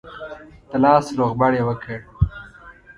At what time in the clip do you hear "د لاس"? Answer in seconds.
0.69-1.05